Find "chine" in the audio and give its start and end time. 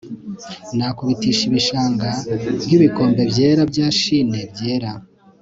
3.99-4.39